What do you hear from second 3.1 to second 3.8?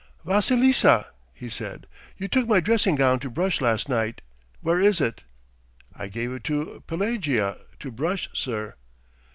to brush